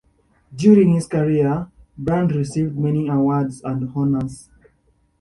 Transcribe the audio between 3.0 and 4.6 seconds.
awards and honours.